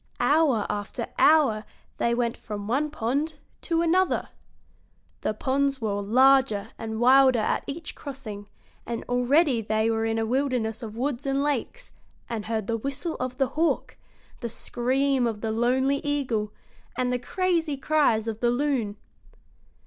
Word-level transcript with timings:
Hour 0.19 0.65
after 0.67 1.05
hour 1.19 1.63
they 1.97 2.15
went 2.15 2.35
from 2.35 2.67
one 2.67 2.89
pond 2.89 3.35
to 3.61 3.83
another. 3.83 4.29
The 5.21 5.35
ponds 5.35 5.79
were 5.79 6.01
larger 6.01 6.69
and 6.75 6.99
wilder 6.99 7.37
at 7.37 7.63
each 7.67 7.93
crossing, 7.93 8.47
and 8.83 9.03
already 9.03 9.61
they 9.61 9.91
were 9.91 10.05
in 10.05 10.17
a 10.17 10.25
wilderness 10.25 10.81
of 10.81 10.95
woods 10.97 11.27
and 11.27 11.43
lakes, 11.43 11.91
and 12.27 12.45
heard 12.47 12.65
the 12.65 12.77
whistle 12.77 13.15
of 13.19 13.37
the 13.37 13.49
hawk, 13.49 13.95
the 14.39 14.49
scream 14.49 15.27
of 15.27 15.41
the 15.41 15.51
lonely 15.51 15.97
eagle, 16.03 16.51
and 16.97 17.13
the 17.13 17.19
crazy 17.19 17.77
cries 17.77 18.27
of 18.27 18.39
the 18.39 18.49
loon. 18.49 18.97